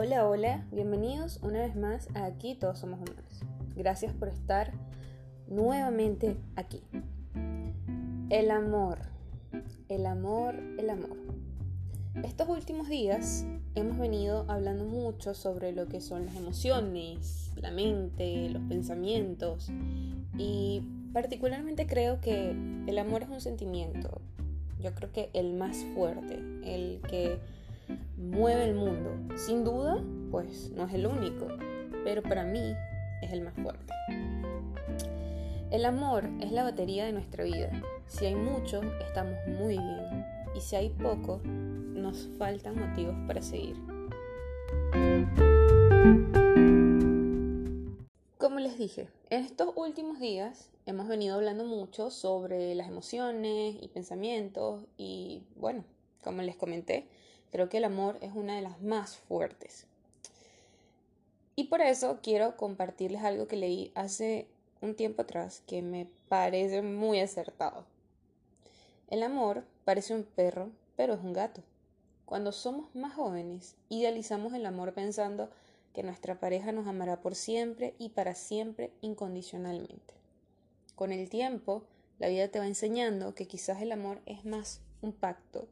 Hola, 0.00 0.28
hola, 0.28 0.64
bienvenidos 0.70 1.40
una 1.42 1.58
vez 1.58 1.74
más 1.74 2.06
a 2.14 2.26
Aquí 2.26 2.54
Todos 2.54 2.78
Somos 2.78 3.00
Humanos. 3.00 3.40
Gracias 3.74 4.12
por 4.14 4.28
estar 4.28 4.70
nuevamente 5.48 6.36
aquí. 6.54 6.84
El 8.30 8.52
amor, 8.52 9.00
el 9.88 10.06
amor, 10.06 10.54
el 10.78 10.90
amor. 10.90 11.16
Estos 12.22 12.48
últimos 12.48 12.88
días 12.88 13.44
hemos 13.74 13.98
venido 13.98 14.44
hablando 14.46 14.84
mucho 14.84 15.34
sobre 15.34 15.72
lo 15.72 15.88
que 15.88 16.00
son 16.00 16.26
las 16.26 16.36
emociones, 16.36 17.50
la 17.56 17.72
mente, 17.72 18.50
los 18.50 18.62
pensamientos 18.68 19.68
y 20.36 20.80
particularmente 21.12 21.88
creo 21.88 22.20
que 22.20 22.50
el 22.86 22.98
amor 22.98 23.24
es 23.24 23.30
un 23.30 23.40
sentimiento, 23.40 24.20
yo 24.80 24.94
creo 24.94 25.10
que 25.10 25.30
el 25.32 25.54
más 25.54 25.84
fuerte, 25.92 26.36
el 26.62 27.00
que 27.08 27.40
mueve 28.18 28.64
el 28.64 28.74
mundo. 28.74 29.36
Sin 29.36 29.64
duda, 29.64 30.02
pues 30.30 30.70
no 30.72 30.84
es 30.84 30.94
el 30.94 31.06
único, 31.06 31.46
pero 32.04 32.22
para 32.22 32.44
mí 32.44 32.74
es 33.22 33.32
el 33.32 33.42
más 33.42 33.54
fuerte. 33.54 33.94
El 35.70 35.84
amor 35.84 36.28
es 36.40 36.50
la 36.50 36.64
batería 36.64 37.04
de 37.04 37.12
nuestra 37.12 37.44
vida. 37.44 37.70
Si 38.06 38.26
hay 38.26 38.34
mucho, 38.34 38.80
estamos 39.06 39.36
muy 39.46 39.76
bien. 39.78 40.26
Y 40.54 40.60
si 40.60 40.76
hay 40.76 40.88
poco, 40.88 41.40
nos 41.44 42.28
faltan 42.38 42.78
motivos 42.78 43.14
para 43.26 43.42
seguir. 43.42 43.76
Como 48.38 48.60
les 48.60 48.78
dije, 48.78 49.08
en 49.30 49.44
estos 49.44 49.72
últimos 49.76 50.18
días 50.18 50.70
hemos 50.86 51.06
venido 51.06 51.34
hablando 51.34 51.64
mucho 51.64 52.10
sobre 52.10 52.74
las 52.74 52.88
emociones 52.88 53.76
y 53.80 53.88
pensamientos 53.88 54.84
y 54.96 55.42
bueno, 55.56 55.84
como 56.24 56.40
les 56.42 56.56
comenté, 56.56 57.08
creo 57.50 57.68
que 57.68 57.78
el 57.78 57.84
amor 57.84 58.18
es 58.20 58.32
una 58.34 58.56
de 58.56 58.62
las 58.62 58.80
más 58.80 59.16
fuertes. 59.16 59.86
Y 61.56 61.64
por 61.64 61.80
eso 61.80 62.20
quiero 62.22 62.56
compartirles 62.56 63.24
algo 63.24 63.48
que 63.48 63.56
leí 63.56 63.90
hace 63.94 64.46
un 64.80 64.94
tiempo 64.94 65.22
atrás 65.22 65.62
que 65.66 65.82
me 65.82 66.06
parece 66.28 66.82
muy 66.82 67.20
acertado. 67.20 67.84
El 69.08 69.22
amor 69.22 69.64
parece 69.84 70.14
un 70.14 70.22
perro, 70.22 70.70
pero 70.96 71.14
es 71.14 71.20
un 71.20 71.32
gato. 71.32 71.62
Cuando 72.26 72.52
somos 72.52 72.94
más 72.94 73.14
jóvenes, 73.14 73.74
idealizamos 73.88 74.52
el 74.52 74.66
amor 74.66 74.92
pensando 74.92 75.50
que 75.94 76.02
nuestra 76.02 76.38
pareja 76.38 76.72
nos 76.72 76.86
amará 76.86 77.20
por 77.22 77.34
siempre 77.34 77.94
y 77.98 78.10
para 78.10 78.34
siempre 78.34 78.92
incondicionalmente. 79.00 80.14
Con 80.94 81.10
el 81.10 81.28
tiempo, 81.28 81.84
la 82.18 82.28
vida 82.28 82.48
te 82.48 82.58
va 82.58 82.66
enseñando 82.66 83.34
que 83.34 83.46
quizás 83.46 83.80
el 83.80 83.92
amor 83.92 84.20
es 84.26 84.44
más 84.44 84.80
un 85.00 85.12
pacto, 85.12 85.66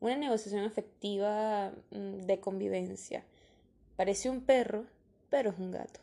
una 0.00 0.16
negociación 0.16 0.64
afectiva 0.64 1.72
mm, 1.90 2.26
de 2.26 2.40
convivencia. 2.40 3.24
Parece 3.96 4.30
un 4.30 4.40
perro, 4.40 4.86
pero 5.28 5.50
es 5.50 5.58
un 5.58 5.70
gato. 5.70 6.00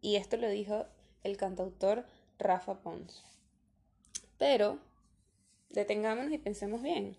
Y 0.00 0.16
esto 0.16 0.36
lo 0.36 0.48
dijo 0.48 0.86
el 1.22 1.36
cantautor 1.36 2.06
Rafa 2.38 2.80
Pons. 2.80 3.24
Pero 4.38 4.78
detengámonos 5.70 6.32
y 6.32 6.38
pensemos 6.38 6.82
bien. 6.82 7.16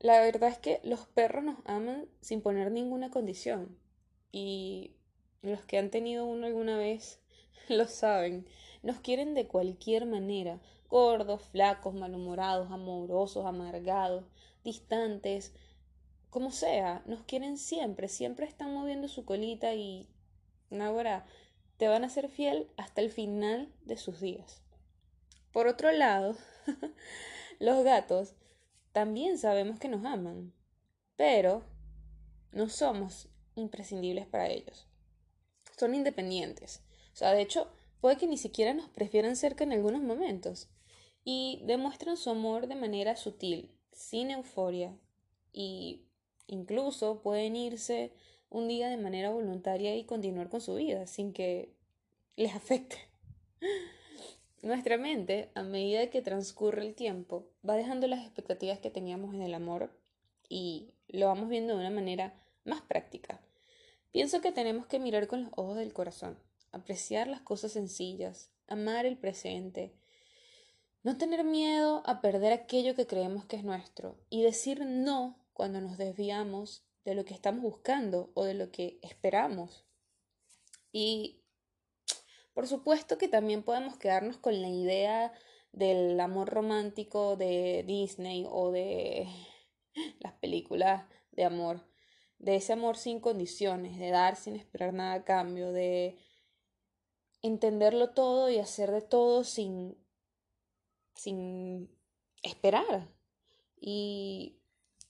La 0.00 0.20
verdad 0.20 0.50
es 0.50 0.58
que 0.58 0.80
los 0.84 1.06
perros 1.06 1.42
nos 1.42 1.58
aman 1.64 2.06
sin 2.20 2.40
poner 2.40 2.70
ninguna 2.70 3.10
condición 3.10 3.76
y 4.30 4.92
los 5.42 5.64
que 5.64 5.78
han 5.78 5.90
tenido 5.90 6.24
uno 6.24 6.46
alguna 6.46 6.78
vez 6.78 7.18
lo 7.68 7.86
saben. 7.86 8.46
Nos 8.82 9.00
quieren 9.00 9.34
de 9.34 9.48
cualquier 9.48 10.06
manera, 10.06 10.60
gordos, 10.88 11.42
flacos, 11.42 11.94
malhumorados, 11.94 12.70
amorosos, 12.70 13.46
amargados, 13.46 14.24
distantes, 14.64 15.52
como 16.30 16.50
sea, 16.50 17.02
nos 17.06 17.22
quieren 17.22 17.56
siempre, 17.56 18.08
siempre 18.08 18.46
están 18.46 18.74
moviendo 18.74 19.08
su 19.08 19.24
colita 19.24 19.74
y 19.74 20.08
ahora 20.70 21.26
te 21.78 21.88
van 21.88 22.04
a 22.04 22.10
ser 22.10 22.28
fiel 22.28 22.70
hasta 22.76 23.00
el 23.00 23.10
final 23.10 23.72
de 23.84 23.96
sus 23.96 24.20
días. 24.20 24.62
Por 25.52 25.66
otro 25.66 25.90
lado, 25.92 26.36
los 27.58 27.82
gatos 27.84 28.34
también 28.92 29.38
sabemos 29.38 29.78
que 29.78 29.88
nos 29.88 30.04
aman, 30.04 30.52
pero 31.16 31.62
no 32.52 32.68
somos 32.68 33.28
imprescindibles 33.54 34.26
para 34.26 34.48
ellos. 34.48 34.86
Son 35.76 35.94
independientes. 35.94 36.82
O 37.12 37.16
sea, 37.16 37.32
de 37.32 37.42
hecho, 37.42 37.70
puede 38.00 38.16
que 38.16 38.26
ni 38.26 38.38
siquiera 38.38 38.74
nos 38.74 38.88
prefieran 38.88 39.36
cerca 39.36 39.64
en 39.64 39.72
algunos 39.72 40.02
momentos. 40.02 40.68
Y 41.30 41.60
demuestran 41.64 42.16
su 42.16 42.30
amor 42.30 42.68
de 42.68 42.74
manera 42.74 43.14
sutil, 43.14 43.70
sin 43.92 44.30
euforia. 44.30 44.96
Y 45.52 46.06
incluso 46.46 47.20
pueden 47.20 47.54
irse 47.54 48.14
un 48.48 48.66
día 48.66 48.88
de 48.88 48.96
manera 48.96 49.28
voluntaria 49.28 49.94
y 49.94 50.04
continuar 50.04 50.48
con 50.48 50.62
su 50.62 50.76
vida 50.76 51.06
sin 51.06 51.34
que 51.34 51.74
les 52.36 52.54
afecte. 52.54 52.96
Nuestra 54.62 54.96
mente, 54.96 55.50
a 55.54 55.62
medida 55.62 56.08
que 56.08 56.22
transcurre 56.22 56.80
el 56.80 56.94
tiempo, 56.94 57.46
va 57.68 57.76
dejando 57.76 58.06
las 58.06 58.24
expectativas 58.24 58.78
que 58.78 58.88
teníamos 58.88 59.34
en 59.34 59.42
el 59.42 59.52
amor 59.52 59.90
y 60.48 60.94
lo 61.08 61.26
vamos 61.26 61.50
viendo 61.50 61.74
de 61.74 61.80
una 61.80 61.90
manera 61.90 62.42
más 62.64 62.80
práctica. 62.80 63.38
Pienso 64.12 64.40
que 64.40 64.50
tenemos 64.50 64.86
que 64.86 64.98
mirar 64.98 65.26
con 65.26 65.42
los 65.42 65.52
ojos 65.56 65.76
del 65.76 65.92
corazón, 65.92 66.38
apreciar 66.72 67.28
las 67.28 67.42
cosas 67.42 67.72
sencillas, 67.72 68.50
amar 68.66 69.04
el 69.04 69.18
presente, 69.18 69.92
no 71.02 71.16
tener 71.16 71.44
miedo 71.44 72.02
a 72.06 72.20
perder 72.20 72.52
aquello 72.52 72.94
que 72.94 73.06
creemos 73.06 73.46
que 73.46 73.56
es 73.56 73.64
nuestro 73.64 74.18
y 74.30 74.42
decir 74.42 74.84
no 74.84 75.38
cuando 75.52 75.80
nos 75.80 75.98
desviamos 75.98 76.84
de 77.04 77.14
lo 77.14 77.24
que 77.24 77.34
estamos 77.34 77.62
buscando 77.62 78.30
o 78.34 78.44
de 78.44 78.54
lo 78.54 78.70
que 78.70 78.98
esperamos. 79.02 79.86
Y 80.92 81.42
por 82.54 82.66
supuesto 82.66 83.18
que 83.18 83.28
también 83.28 83.62
podemos 83.62 83.96
quedarnos 83.98 84.36
con 84.38 84.60
la 84.60 84.68
idea 84.68 85.32
del 85.72 86.18
amor 86.20 86.48
romántico 86.48 87.36
de 87.36 87.84
Disney 87.86 88.44
o 88.48 88.70
de 88.72 89.28
las 90.20 90.32
películas 90.34 91.04
de 91.32 91.44
amor 91.44 91.88
de 92.38 92.56
ese 92.56 92.72
amor 92.72 92.96
sin 92.96 93.20
condiciones, 93.20 93.98
de 93.98 94.10
dar 94.10 94.36
sin 94.36 94.56
esperar 94.56 94.94
nada 94.94 95.14
a 95.14 95.24
cambio, 95.24 95.72
de 95.72 96.16
entenderlo 97.42 98.10
todo 98.10 98.48
y 98.50 98.58
hacer 98.58 98.90
de 98.92 99.02
todo 99.02 99.44
sin, 99.44 99.96
sin 101.18 101.90
esperar 102.42 103.08
y 103.80 104.60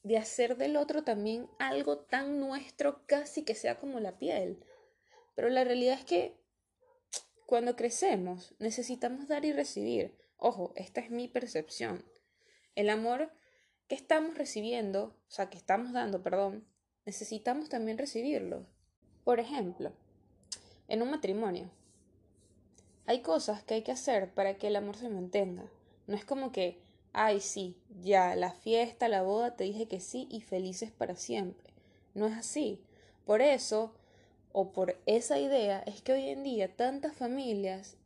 de 0.02 0.16
hacer 0.16 0.56
del 0.56 0.76
otro 0.76 1.04
también 1.04 1.48
algo 1.58 1.98
tan 1.98 2.40
nuestro 2.40 3.04
casi 3.06 3.44
que 3.44 3.54
sea 3.54 3.76
como 3.76 4.00
la 4.00 4.18
piel. 4.18 4.64
Pero 5.34 5.50
la 5.50 5.64
realidad 5.64 5.98
es 5.98 6.04
que 6.04 6.40
cuando 7.46 7.76
crecemos 7.76 8.54
necesitamos 8.58 9.28
dar 9.28 9.44
y 9.44 9.52
recibir. 9.52 10.16
Ojo, 10.38 10.72
esta 10.76 11.00
es 11.00 11.10
mi 11.10 11.28
percepción. 11.28 12.04
El 12.74 12.90
amor 12.90 13.30
que 13.86 13.94
estamos 13.94 14.36
recibiendo, 14.36 15.16
o 15.28 15.30
sea, 15.30 15.50
que 15.50 15.58
estamos 15.58 15.92
dando, 15.92 16.22
perdón, 16.22 16.66
necesitamos 17.04 17.68
también 17.68 17.98
recibirlo. 17.98 18.66
Por 19.24 19.40
ejemplo, 19.40 19.92
en 20.88 21.02
un 21.02 21.10
matrimonio. 21.10 21.70
Hay 23.06 23.20
cosas 23.20 23.62
que 23.62 23.74
hay 23.74 23.82
que 23.82 23.92
hacer 23.92 24.32
para 24.34 24.56
que 24.56 24.68
el 24.68 24.76
amor 24.76 24.96
se 24.96 25.08
mantenga. 25.08 25.70
No 26.08 26.16
es 26.16 26.24
como 26.24 26.50
que, 26.50 26.80
ay, 27.12 27.40
sí, 27.40 27.76
ya, 28.02 28.34
la 28.34 28.50
fiesta, 28.50 29.08
la 29.08 29.22
boda, 29.22 29.54
te 29.54 29.64
dije 29.64 29.86
que 29.86 30.00
sí 30.00 30.26
y 30.30 30.40
felices 30.40 30.90
para 30.90 31.14
siempre. 31.14 31.68
No 32.14 32.26
es 32.26 32.36
así. 32.36 32.80
Por 33.26 33.42
eso, 33.42 33.92
o 34.52 34.72
por 34.72 34.98
esa 35.04 35.38
idea, 35.38 35.80
es 35.80 36.00
que 36.00 36.14
hoy 36.14 36.30
en 36.30 36.42
día 36.42 36.74
tantas 36.74 37.14
familias 37.14 37.98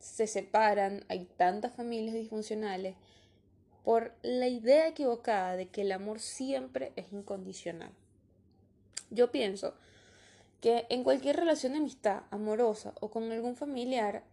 se 0.00 0.26
separan, 0.26 1.04
hay 1.08 1.26
tantas 1.36 1.72
familias 1.72 2.16
disfuncionales, 2.16 2.96
por 3.84 4.14
la 4.22 4.48
idea 4.48 4.88
equivocada 4.88 5.56
de 5.56 5.68
que 5.68 5.82
el 5.82 5.92
amor 5.92 6.18
siempre 6.18 6.92
es 6.96 7.12
incondicional. 7.12 7.92
Yo 9.10 9.30
pienso 9.30 9.74
que 10.60 10.86
en 10.88 11.04
cualquier 11.04 11.36
relación 11.36 11.72
de 11.72 11.78
amistad, 11.78 12.22
amorosa 12.32 12.94
o 13.00 13.10
con 13.10 13.30
algún 13.30 13.54
familiar, 13.54 14.24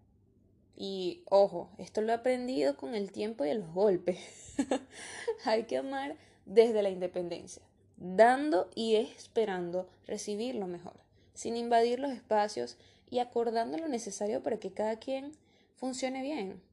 y 0.84 1.24
ojo, 1.30 1.70
esto 1.78 2.02
lo 2.02 2.12
he 2.12 2.16
aprendido 2.16 2.76
con 2.76 2.96
el 2.96 3.12
tiempo 3.12 3.46
y 3.46 3.54
los 3.54 3.72
golpes, 3.72 4.18
hay 5.46 5.66
que 5.66 5.78
amar 5.78 6.18
desde 6.48 6.82
la 6.82 6.90
independencia, 6.90 7.62
dando 7.98 8.68
y 8.74 8.96
esperando 8.96 9.88
recibir 10.08 10.56
lo 10.56 10.66
mejor, 10.66 11.00
sin 11.36 11.56
invadir 11.56 12.00
los 12.00 12.12
espacios 12.12 12.80
y 13.12 13.20
acordando 13.20 13.78
lo 13.78 13.90
necesario 13.90 14.42
para 14.42 14.58
que 14.58 14.74
cada 14.74 14.98
quien 14.98 15.38
funcione 15.76 16.24
bien. 16.24 16.64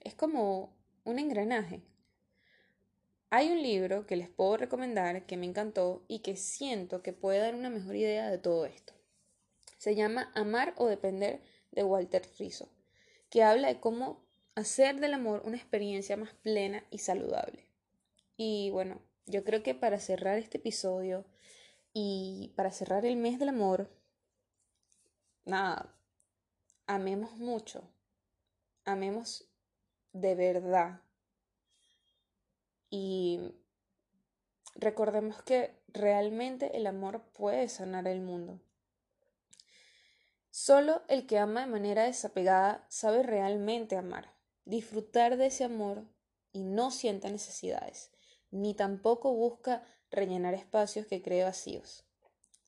Es 0.00 0.14
como 0.14 0.74
un 1.04 1.18
engranaje. 1.18 1.82
Hay 3.28 3.50
un 3.50 3.62
libro 3.62 4.06
que 4.06 4.16
les 4.16 4.30
puedo 4.30 4.56
recomendar 4.56 5.26
que 5.26 5.36
me 5.36 5.44
encantó 5.44 6.02
y 6.08 6.20
que 6.20 6.36
siento 6.36 7.02
que 7.02 7.12
puede 7.12 7.40
dar 7.40 7.54
una 7.54 7.68
mejor 7.68 7.94
idea 7.94 8.30
de 8.30 8.38
todo 8.38 8.64
esto. 8.64 8.94
Se 9.76 9.94
llama 9.94 10.32
Amar 10.34 10.72
o 10.78 10.86
Depender 10.86 11.42
de 11.72 11.84
Walter 11.84 12.22
Rizzo, 12.38 12.70
que 13.34 13.42
habla 13.42 13.66
de 13.66 13.80
cómo 13.80 14.24
hacer 14.54 15.00
del 15.00 15.12
amor 15.12 15.42
una 15.44 15.56
experiencia 15.56 16.16
más 16.16 16.32
plena 16.34 16.84
y 16.92 16.98
saludable. 16.98 17.66
Y 18.36 18.70
bueno, 18.70 19.02
yo 19.26 19.42
creo 19.42 19.64
que 19.64 19.74
para 19.74 19.98
cerrar 19.98 20.38
este 20.38 20.58
episodio 20.58 21.26
Y 21.92 22.52
para 22.54 22.70
cerrar 22.70 23.04
el 23.04 23.16
mes 23.16 23.40
del 23.40 23.48
amor, 23.48 23.90
nada, 25.44 25.96
amemos 26.86 27.36
mucho, 27.36 27.82
amemos 28.84 29.48
de 30.12 30.36
verdad. 30.36 31.00
Y 32.90 33.40
recordemos 34.76 35.42
que 35.42 35.76
realmente 35.88 36.76
el 36.76 36.86
amor 36.86 37.22
puede 37.32 37.68
sanar 37.68 38.06
el 38.06 38.20
mundo. 38.20 38.60
Solo 40.56 41.02
el 41.08 41.26
que 41.26 41.38
ama 41.38 41.62
de 41.62 41.66
manera 41.66 42.04
desapegada 42.04 42.86
sabe 42.88 43.24
realmente 43.24 43.96
amar, 43.96 44.36
disfrutar 44.64 45.36
de 45.36 45.46
ese 45.46 45.64
amor 45.64 46.04
y 46.52 46.62
no 46.62 46.92
sienta 46.92 47.28
necesidades, 47.28 48.12
ni 48.52 48.72
tampoco 48.72 49.34
busca 49.34 49.84
rellenar 50.12 50.54
espacios 50.54 51.08
que 51.08 51.22
cree 51.22 51.42
vacíos. 51.42 52.04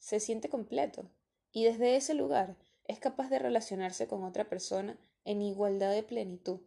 Se 0.00 0.18
siente 0.18 0.48
completo 0.48 1.08
y 1.52 1.62
desde 1.62 1.94
ese 1.94 2.14
lugar 2.14 2.56
es 2.86 2.98
capaz 2.98 3.30
de 3.30 3.38
relacionarse 3.38 4.08
con 4.08 4.24
otra 4.24 4.48
persona 4.48 4.98
en 5.24 5.40
igualdad 5.40 5.92
de 5.92 6.02
plenitud 6.02 6.62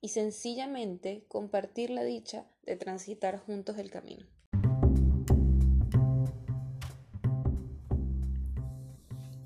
y 0.00 0.10
sencillamente 0.10 1.24
compartir 1.26 1.90
la 1.90 2.04
dicha 2.04 2.46
de 2.62 2.76
transitar 2.76 3.40
juntos 3.40 3.76
el 3.76 3.90
camino. 3.90 4.24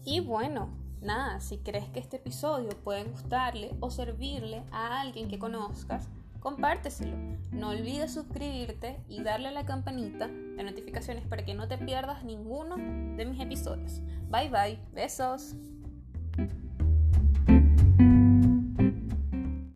Y 0.04 0.20
bueno, 0.20 0.83
nada, 1.04 1.40
si 1.40 1.58
crees 1.58 1.88
que 1.90 2.00
este 2.00 2.16
episodio 2.16 2.70
puede 2.82 3.04
gustarle 3.04 3.74
o 3.80 3.90
servirle 3.90 4.62
a 4.70 5.00
alguien 5.00 5.28
que 5.28 5.38
conozcas, 5.38 6.08
compárteselo. 6.40 7.16
No 7.52 7.70
olvides 7.70 8.12
suscribirte 8.12 9.00
y 9.08 9.22
darle 9.22 9.48
a 9.48 9.52
la 9.52 9.64
campanita 9.64 10.28
de 10.28 10.62
notificaciones 10.62 11.26
para 11.26 11.44
que 11.44 11.54
no 11.54 11.68
te 11.68 11.78
pierdas 11.78 12.24
ninguno 12.24 12.76
de 13.16 13.24
mis 13.24 13.40
episodios. 13.40 14.00
Bye 14.30 14.50
bye, 14.50 14.78
besos. 14.92 15.54